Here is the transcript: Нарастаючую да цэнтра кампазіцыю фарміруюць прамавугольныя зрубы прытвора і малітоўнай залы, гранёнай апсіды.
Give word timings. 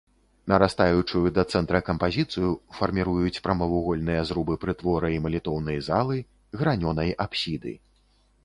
Нарастаючую 0.51 1.27
да 1.35 1.43
цэнтра 1.57 1.81
кампазіцыю 1.89 2.49
фарміруюць 2.77 3.41
прамавугольныя 3.49 4.25
зрубы 4.31 4.57
прытвора 4.67 5.07
і 5.17 5.23
малітоўнай 5.27 5.77
залы, 5.89 6.17
гранёнай 6.63 7.17
апсіды. 7.29 7.71